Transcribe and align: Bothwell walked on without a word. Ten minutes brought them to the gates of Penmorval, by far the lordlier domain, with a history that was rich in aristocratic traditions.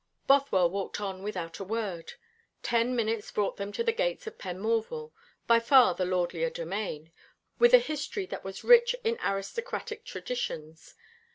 Bothwell 0.25 0.67
walked 0.67 0.99
on 0.99 1.21
without 1.21 1.59
a 1.59 1.63
word. 1.63 2.13
Ten 2.63 2.95
minutes 2.95 3.29
brought 3.29 3.57
them 3.57 3.71
to 3.73 3.83
the 3.83 3.91
gates 3.91 4.25
of 4.25 4.39
Penmorval, 4.39 5.13
by 5.45 5.59
far 5.59 5.93
the 5.93 6.05
lordlier 6.05 6.49
domain, 6.49 7.11
with 7.59 7.75
a 7.75 7.77
history 7.77 8.25
that 8.25 8.43
was 8.43 8.63
rich 8.63 8.95
in 9.03 9.19
aristocratic 9.23 10.03
traditions. 10.03 10.95